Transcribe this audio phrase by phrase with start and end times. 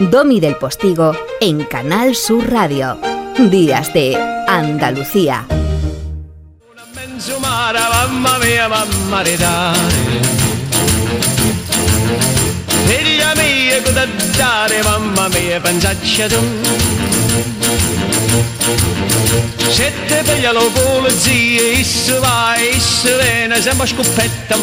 [0.00, 2.98] Domi del Postigo en Canal Sur Radio.
[3.50, 4.16] Días de
[4.48, 5.46] Andalucía.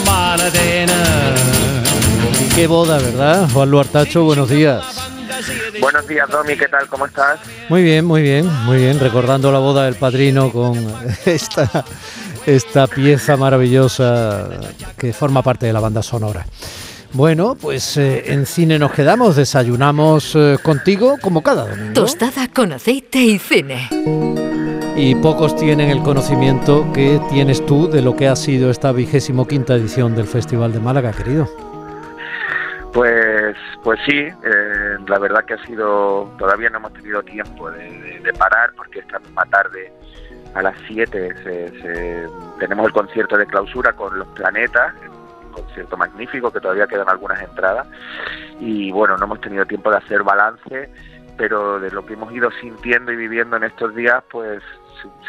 [0.04, 1.35] Maratena.
[2.55, 3.47] Qué boda, ¿verdad?
[3.54, 5.06] Juan Luartacho, buenos días.
[5.80, 6.88] Buenos días, Domi, ¿qué tal?
[6.88, 7.40] ¿Cómo estás?
[7.70, 9.00] Muy bien, muy bien, muy bien.
[9.00, 10.76] Recordando la boda del padrino con
[11.26, 11.86] esta,
[12.46, 14.50] esta pieza maravillosa
[14.98, 16.46] que forma parte de la banda sonora.
[17.13, 21.94] Bueno, pues eh, en cine nos quedamos, desayunamos eh, contigo como cada domingo.
[21.94, 23.90] Tostada con aceite y cine.
[24.96, 29.48] Y pocos tienen el conocimiento que tienes tú de lo que ha sido esta vigésimo
[29.48, 31.66] quinta edición del Festival de Málaga, querido.
[32.94, 38.34] Pues, pues sí, eh, la verdad que ha sido, todavía no hemos tenido tiempo de,
[38.38, 39.91] parar porque esta misma tarde
[40.54, 41.34] a las 7
[42.60, 44.94] tenemos el concierto de clausura con los planetas,
[45.57, 47.88] concierto magnífico que todavía quedan algunas entradas.
[48.60, 50.90] Y bueno, no hemos tenido tiempo de hacer balance,
[51.38, 54.62] pero de lo que hemos ido sintiendo y viviendo en estos días, pues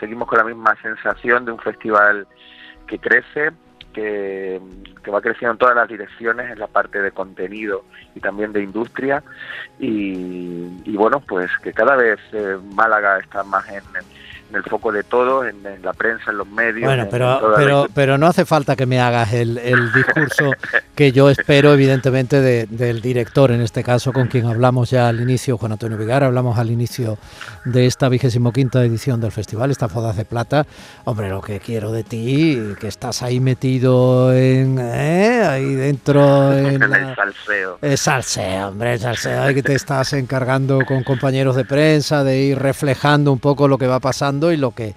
[0.00, 2.26] seguimos con la misma sensación de un festival
[2.86, 3.52] que crece,
[3.92, 4.60] que,
[5.12, 7.82] va creciendo en todas las direcciones, en la parte de contenido
[8.14, 9.22] y también de industria.
[9.78, 13.82] Y, bueno, pues que cada vez eh, Málaga está más en
[14.54, 16.86] el foco de todo, en, la prensa, en los medios.
[16.86, 20.52] Bueno, pero, pero, pero no hace falta que me hagas el, el discurso
[20.94, 25.58] que yo espero, evidentemente, del director, en este caso, con quien hablamos ya al inicio,
[25.58, 27.18] Juan Antonio Vigar, hablamos al inicio
[27.64, 30.66] de esta vigésimo quinta edición del festival, estas fodas de plata.
[31.04, 34.78] Hombre, lo que quiero de ti, que estás ahí metido en.
[34.80, 35.37] ¿eh?
[35.58, 36.52] Ahí dentro.
[36.52, 37.78] En el salseo.
[37.82, 42.58] El salseo, hombre, el salseo, que te estás encargando con compañeros de prensa de ir
[42.58, 44.94] reflejando un poco lo que va pasando y lo que...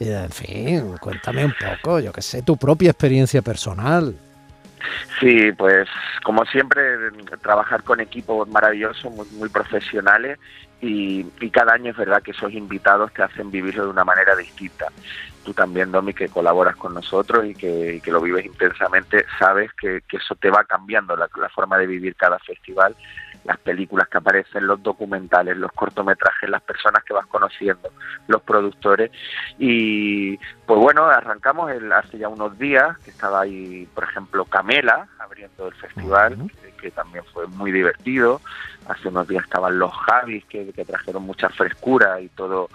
[0.00, 4.14] En fin, cuéntame un poco, yo que sé, tu propia experiencia personal.
[5.20, 5.88] Sí, pues
[6.22, 6.82] como siempre,
[7.42, 10.38] trabajar con equipos maravillosos, muy, profesionales
[10.80, 14.86] y, cada año es verdad que esos invitados te hacen vivirlo de una manera distinta.
[15.44, 20.34] Tú también, Domi, que colaboras con nosotros y que, lo vives intensamente, sabes que, eso
[20.36, 22.94] te va cambiando la forma de vivir cada festival
[23.44, 27.90] las películas que aparecen, los documentales, los cortometrajes, las personas que vas conociendo,
[28.26, 29.10] los productores.
[29.58, 35.08] Y pues bueno, arrancamos el, hace ya unos días, que estaba ahí, por ejemplo, Camela
[35.18, 36.50] abriendo el festival,
[36.80, 38.40] que, también fue muy divertido.
[38.86, 42.68] Hace unos días estaban los Javis, que, trajeron mucha frescura y todo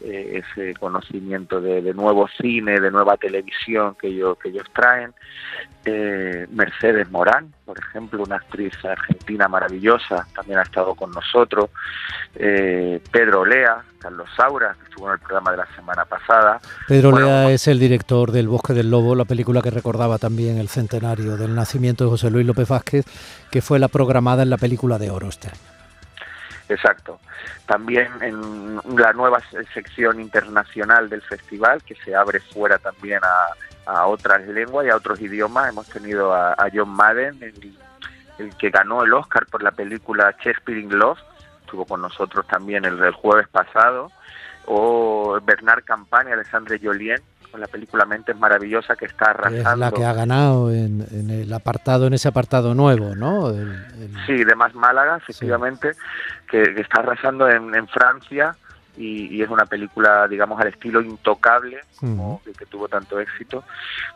[0.00, 5.12] eh, ese conocimiento de, nuevo cine, de nueva televisión que ellos, que ellos traen.
[5.84, 10.01] Eh, Mercedes Morán, por ejemplo, una actriz argentina maravillosa,
[10.34, 11.70] también ha estado con nosotros.
[12.34, 16.60] Eh, Pedro Lea, Carlos Saura, que estuvo en el programa de la semana pasada.
[16.88, 20.68] Pedro Lea es el director del Bosque del Lobo, la película que recordaba también el
[20.68, 23.04] centenario del nacimiento de José Luis López Vázquez,
[23.50, 25.72] que fue la programada en la película de oro este año.
[26.68, 27.20] Exacto.
[27.66, 29.40] También en la nueva
[29.74, 35.20] sección internacional del festival, que se abre fuera también a, otras lenguas y a otros
[35.20, 37.76] idiomas, hemos tenido a, John Madden, el,
[38.38, 41.18] el, que ganó el Oscar por la película Shakespeare in Love,
[41.60, 44.10] estuvo con nosotros también el, el jueves pasado,
[44.66, 47.20] o Bernard Campagne, Alexandre Jolien,
[47.50, 49.70] con la película Mentes Maravillosa que está arrasando.
[49.70, 53.52] Es la que ha ganado en, el apartado, en ese apartado nuevo, ¿no?
[54.26, 55.92] Sí, de Más Málaga, efectivamente,
[56.48, 58.56] que, está arrasando en, en Francia
[58.96, 63.64] y, es una película, digamos, al estilo intocable, como que, tuvo tanto éxito,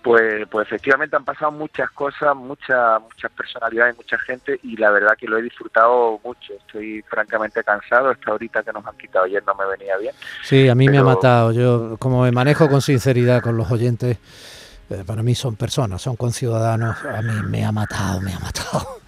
[0.03, 5.17] pues, pues efectivamente han pasado muchas cosas, muchas muchas personalidades, mucha gente y la verdad
[5.19, 6.53] que lo he disfrutado mucho.
[6.55, 10.15] Estoy francamente cansado, esta horita que nos han quitado ayer no me venía bien.
[10.43, 11.53] Sí, a mí me ha matado.
[11.53, 14.19] Yo, como me manejo con sinceridad con los oyentes,
[14.91, 19.01] eh, para mí son personas, son conciudadanos, a mí me ha matado, me ha matado.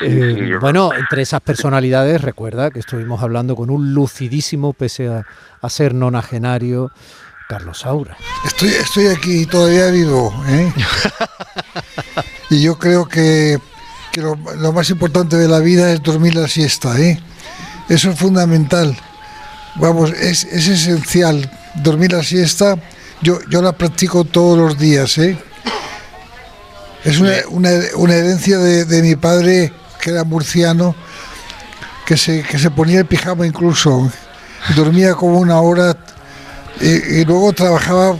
[0.00, 5.94] Eh, bueno, entre esas personalidades, recuerda que estuvimos hablando con un lucidísimo, pese a, ser
[5.94, 6.90] nonagenario,
[7.48, 8.16] Carlos Saura.
[8.46, 10.72] Estoy, estoy aquí todavía vivo, ¿eh?
[12.50, 13.58] y yo creo que,
[14.14, 14.36] lo,
[14.72, 17.20] más importante de la vida es dormir la siesta, ¿eh?
[17.88, 18.96] Eso es fundamental.
[19.76, 21.50] Vamos, es, esencial.
[21.74, 22.76] Dormir la siesta,
[23.22, 25.38] yo, yo la practico todos los días, ¿eh?
[27.04, 27.32] Es una,
[27.96, 30.94] una, herencia de, mi padre, que era murciano,
[32.04, 34.10] que se, que se ponía el pijama incluso,
[34.76, 35.96] dormía como una hora
[36.80, 38.16] y, luego trabajaba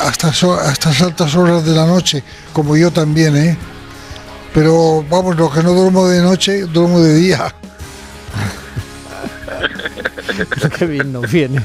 [0.00, 2.22] hasta, hasta altas horas de la noche,
[2.54, 3.58] como yo también, ¿eh?
[4.54, 7.54] Pero vamos, lo que no duermo de noche, duermo de día.
[10.78, 11.62] Qué bien nos viene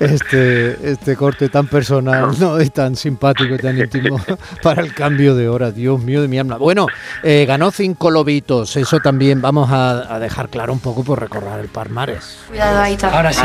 [0.00, 2.60] este, este corte tan personal ¿no?
[2.60, 4.20] y tan simpático y tan íntimo
[4.62, 5.70] para el cambio de hora.
[5.70, 6.56] Dios mío de mi alma.
[6.56, 6.86] Bueno,
[7.22, 8.76] eh, ganó cinco lobitos.
[8.76, 12.38] Eso también vamos a, a dejar claro un poco por recorrer el Parmares.
[12.48, 13.16] Cuidado, ahí está.
[13.16, 13.40] Ahora sí.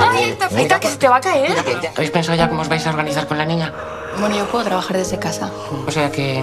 [0.00, 1.52] ¡Ay, frita que se te va a caer!
[1.94, 3.72] ¿Habéis pensado ya cómo os vais a organizar con la niña?
[4.20, 5.50] Bueno, yo puedo trabajar desde casa.
[5.86, 6.42] O sea que...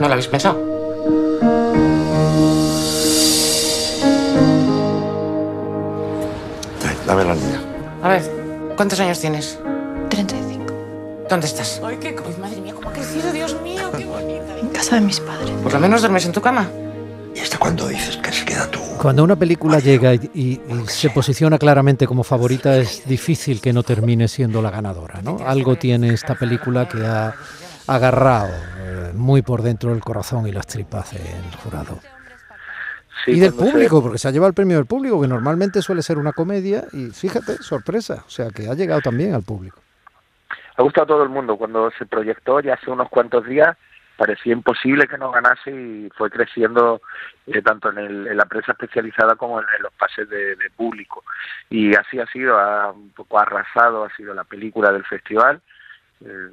[0.00, 2.01] ¿No lo habéis pensado?
[8.76, 9.58] ¿Cuántos años tienes?
[10.10, 11.26] 35.
[11.28, 11.80] ¿Dónde estás?
[11.84, 14.58] Ay, qué madre mía, cómo ha crecido, Dios mío, qué bonita.
[14.60, 15.50] En casa de mis padres.
[15.62, 16.68] Por lo menos duermes en tu cama.
[17.34, 18.78] ¿Y hasta cuándo dices que se queda tú?
[19.00, 23.72] Cuando una película llega y, y- y se posiciona claramente como favorita, es difícil que
[23.72, 25.22] no termine siendo la ganadora.
[25.22, 25.38] ¿no?
[25.46, 27.34] Algo tiene esta película que ha
[27.86, 31.98] agarrado eh, muy por dentro del corazón y las tripas del jurado.
[33.24, 35.80] Sí, y del se- público, porque se ha llevado el premio del público, que normalmente
[35.82, 39.78] suele ser una comedia, y fíjate, sorpresa, o sea que ha llegado también al público.
[40.76, 41.56] ha gustado a todo el mundo.
[41.56, 43.76] Cuando se proyectó ya hace unos cuantos días,
[44.16, 47.00] parecía imposible que no ganase y fue creciendo
[47.46, 50.70] eh, tanto en, el- en la prensa especializada como en, en los pases de, de
[50.76, 51.24] público.
[51.70, 55.60] Y así ha sido, ha, un poco arrasado, ha sido la película del festival.
[56.24, 56.50] Eh,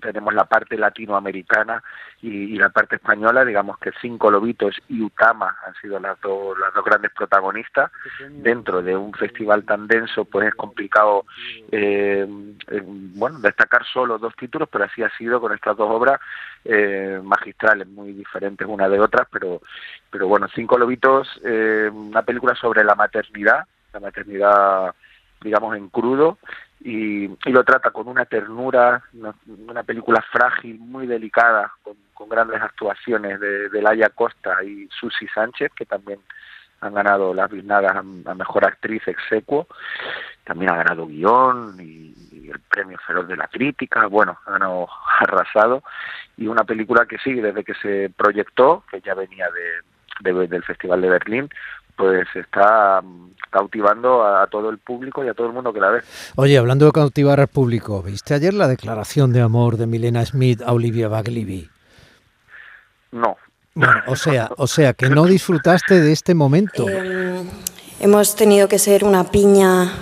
[0.00, 1.82] tenemos la parte latinoamericana
[2.22, 6.58] y, y la parte española, digamos que Cinco Lobitos y Utama han sido las dos,
[6.58, 7.90] las dos grandes protagonistas.
[8.30, 11.24] Dentro de un festival tan denso, pues es complicado
[11.70, 12.26] eh,
[12.68, 16.20] eh, bueno, destacar solo dos títulos, pero así ha sido con estas dos obras
[16.64, 19.60] eh, magistrales, muy diferentes una de otras, pero,
[20.10, 24.94] pero bueno, Cinco Lobitos, eh, una película sobre la maternidad, la maternidad,
[25.42, 26.38] digamos, en crudo,
[26.84, 29.34] y, y lo trata con una ternura, una,
[29.68, 35.26] una película frágil, muy delicada, con, con grandes actuaciones de, de Laia Costa y Susi
[35.28, 36.20] Sánchez, que también
[36.80, 39.68] han ganado las biznadas a, mejor actriz execuo,
[40.44, 42.12] también ha ganado guion y,
[42.52, 44.88] el premio feroz de la crítica, bueno, ha ganado
[45.20, 45.82] arrasado,
[46.36, 49.92] y una película que sí, desde que se proyectó, que ya venía de-
[50.46, 51.48] del Festival de Berlín,
[51.96, 55.80] pues está mm, cautivando a, a todo el público y a todo el mundo que
[55.80, 56.00] la ve.
[56.36, 60.62] Oye, hablando de cautivar al público, ¿viste ayer la declaración de amor de Milena Smith
[60.62, 61.68] a Olivia Baglivi?
[63.12, 63.36] No,
[63.74, 66.86] Bueno, o sea, o sea, que no disfrutaste de este momento.
[66.88, 67.42] Eh,
[68.00, 69.92] hemos tenido que ser una piña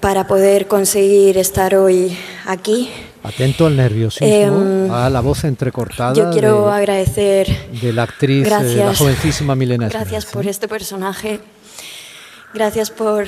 [0.00, 2.16] para poder conseguir estar hoy
[2.46, 2.90] aquí.
[3.22, 8.46] Atento al nerviosismo, Em, a la voz entrecortada Yo quiero de, agradecer de la actriz,
[8.46, 8.98] eh, la Gracias.
[8.98, 9.88] jovencísima Milena.
[9.88, 11.40] Gracias por este personaje.
[12.54, 13.26] Gracias por,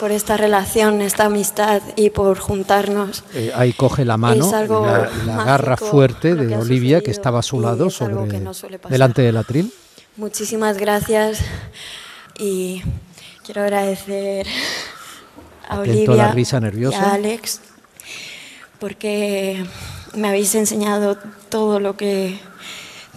[0.00, 3.22] por esta relación, esta amistad y por juntarnos.
[3.34, 7.42] Eh, ahí coge la mano, la, la mágico fuerte de que Olivia, que estaba a
[7.42, 8.52] su y lado, sobre, que no
[8.88, 9.72] delante del atril.
[10.16, 11.38] Muchísimas gracias
[12.38, 12.82] y
[13.44, 14.46] quiero agradecer
[15.68, 17.10] a Atento a Olivia la risa y nerviosa.
[17.10, 17.60] a Alex
[18.80, 19.64] porque
[20.14, 21.16] me habéis enseñado
[21.48, 22.38] todo lo que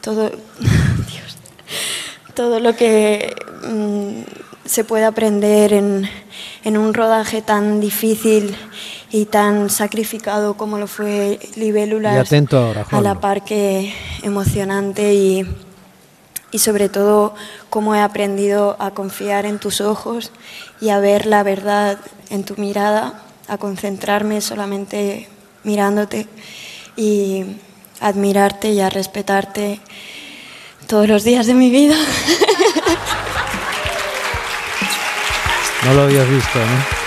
[0.01, 0.29] todo
[0.59, 1.37] Dios,
[2.35, 3.33] todo lo que
[3.67, 4.21] mm,
[4.65, 6.09] se puede aprender en,
[6.63, 8.55] en un rodaje tan difícil
[9.11, 13.93] y tan sacrificado como lo fue Libélulas Y atento ahora, a la par que
[14.23, 15.47] emocionante y,
[16.51, 17.35] y sobre todo
[17.69, 20.31] cómo he aprendido a confiar en tus ojos
[20.81, 21.99] y a ver la verdad
[22.29, 25.29] en tu mirada, a concentrarme solamente
[25.63, 26.27] mirándote
[26.95, 27.43] y
[27.99, 29.79] admirarte y a respetarte
[30.87, 31.95] todos los días de mi vida.
[35.85, 37.03] No lo habías visto, ¿no?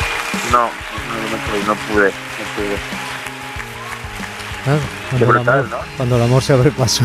[0.53, 0.71] no, no,
[1.31, 2.07] no pude, no pude.
[2.07, 2.77] no pude.
[4.65, 5.79] Claro, Qué cuando, el brutal, amor, ¿no?
[5.97, 7.05] cuando el amor se abre paso.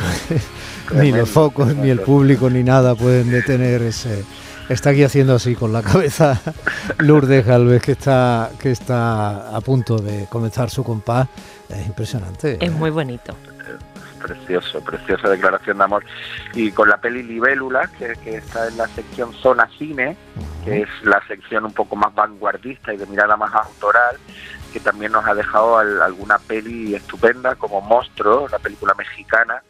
[0.94, 4.24] ni los focos, ni el público, ni nada pueden detener ese.
[4.68, 6.40] Está aquí haciendo así con la cabeza
[6.98, 11.28] Lourdes Galvez, que está, que está a punto de comenzar su compás.
[11.68, 12.58] Es impresionante.
[12.60, 13.34] Es muy bonito.
[14.20, 16.04] Precioso, preciosa declaración de amor.
[16.54, 20.16] Y con la peli Libélula, que, que está en la sección Zona Cine,
[20.64, 24.16] que es la sección un poco más vanguardista y de mirada más autoral,
[24.72, 29.62] que también nos ha dejado al- alguna peli estupenda como Monstruo, la película mexicana,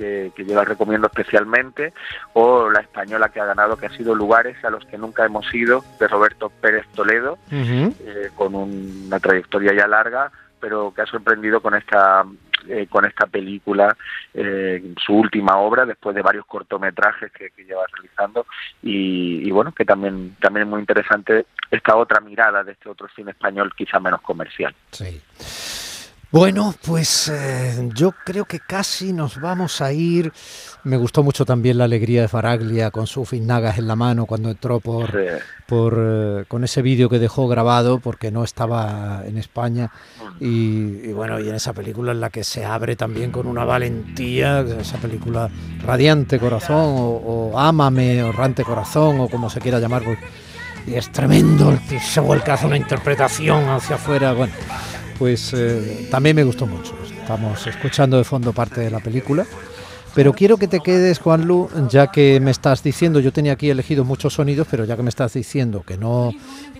[0.00, 1.92] que, que yo la recomiendo especialmente,
[2.32, 5.52] o la española que ha ganado, que ha sido Lugares a los que nunca hemos
[5.54, 7.36] ido, de Roberto Pérez Toledo,
[8.00, 12.24] eh, con un- una trayectoria ya larga, pero que ha sorprendido con esta
[12.68, 13.96] eh, con esta película,
[14.34, 18.44] eh, su última obra, después de varios cortometrajes que, que lleva realizando,
[18.82, 23.08] y, y bueno, que también, también es muy interesante esta otra mirada de este otro
[23.16, 24.74] cine español, quizá menos comercial.
[24.90, 25.22] Sí.
[26.32, 30.32] Bueno, pues eh, yo creo que casi nos vamos a ir.
[30.84, 34.48] Me gustó mucho también la alegría de Faraglia con sus finnagas en la mano cuando
[34.48, 35.10] entró por,
[35.66, 39.90] por eh, con ese vídeo que dejó grabado porque no estaba en España.
[40.38, 43.64] Y, y, bueno y en esa película en la que se abre también con una
[43.64, 45.50] valentía esa película
[45.84, 50.18] radiante corazón o, o ámame o rante corazón o como se quiera llamar pues,
[50.86, 54.52] y es tremendo el que se vuelca hace una interpretación hacia afuera bueno
[55.20, 56.94] pues eh, también me gustó mucho.
[57.04, 59.46] Estamos escuchando de fondo parte de la película.
[60.14, 64.02] Pero quiero que te quedes, Juanlu, ya que me estás diciendo, yo tenía aquí elegido
[64.02, 66.32] muchos sonidos, pero ya que me estás diciendo que no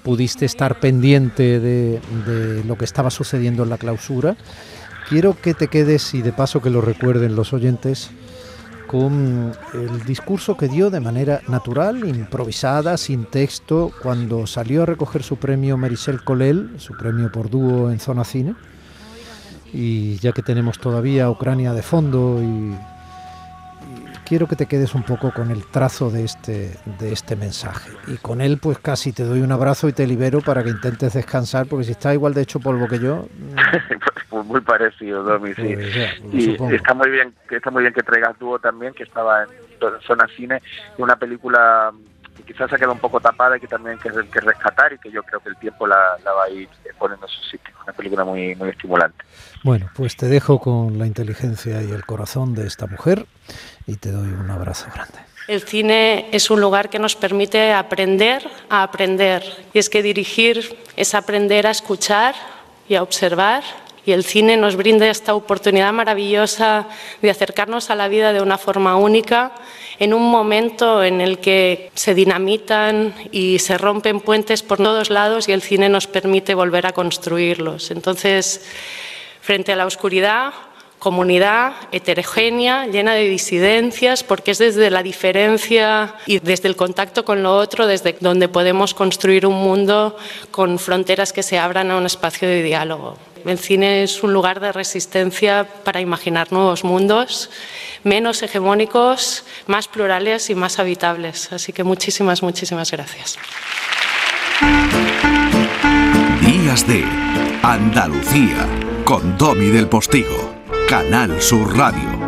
[0.02, 4.36] pudiste estar pendiente de, de lo que estaba sucediendo en la clausura,
[5.10, 8.10] quiero que te quedes y de paso que lo recuerden los oyentes
[8.90, 15.22] con el discurso que dio de manera natural, improvisada, sin texto, cuando salió a recoger
[15.22, 18.56] su premio Marisel Colel, su premio por dúo en Zona Cine.
[19.72, 22.74] Y ya que tenemos todavía Ucrania de fondo y,
[24.30, 27.90] quiero que te quedes un poco con el trazo de este, de este mensaje.
[28.08, 31.14] Y con él pues casi te doy un abrazo y te libero para que intentes
[31.14, 33.28] descansar, porque si está igual de hecho polvo que yo...
[34.40, 35.74] pues muy parecido, Domi, sí.
[35.74, 39.42] Pues ya, y está muy bien, está muy bien que traigas dúo también, que estaba
[39.42, 39.48] en
[40.06, 40.62] Zona Cine,
[40.98, 41.92] una película
[42.36, 44.92] que quizás se ha quedado un poco tapada y que también hay que, que rescatar
[44.92, 46.68] y que yo creo que el tiempo la, la va a ir
[46.98, 47.74] poniendo en su sitio.
[47.82, 49.24] Una película muy, muy estimulante.
[49.62, 53.26] Bueno, pues te dejo con la inteligencia y el corazón de esta mujer
[53.86, 55.18] y te doy un abrazo grande.
[55.48, 59.42] El cine es un lugar que nos permite aprender a aprender.
[59.72, 62.34] Y es que dirigir es aprender a escuchar
[62.88, 63.64] y a observar.
[64.06, 66.88] Y el cine nos brinda esta oportunidad maravillosa
[67.20, 69.52] de acercarnos a la vida de una forma única,
[69.98, 75.48] en un momento en el que se dinamitan y se rompen puentes por todos lados
[75.48, 77.90] y el cine nos permite volver a construirlos.
[77.90, 78.64] Entonces,
[79.42, 80.52] frente a la oscuridad,
[81.00, 87.42] comunidad heterogénea, llena de disidencias, porque es desde la diferencia y desde el contacto con
[87.42, 90.16] lo otro, desde donde podemos construir un mundo
[90.50, 93.16] con fronteras que se abran a un espacio de diálogo.
[93.44, 97.50] El cine es un lugar de resistencia para imaginar nuevos mundos,
[98.04, 101.52] menos hegemónicos, más plurales y más habitables.
[101.52, 103.38] Así que muchísimas, muchísimas gracias.
[106.40, 107.04] Días de
[107.62, 108.66] Andalucía
[109.04, 110.54] con Domi del Postigo.
[110.88, 112.19] Canal Sur Radio.